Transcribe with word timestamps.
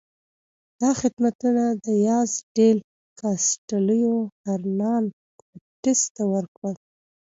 دا 0.81 0.89
خدمتونه 1.01 1.63
دیاز 1.85 2.31
ډیل 2.55 2.77
کاسټیلو 3.19 4.13
هرنان 4.45 5.03
کورټس 5.39 6.01
ته 6.15 6.23
وکړل. 6.33 6.75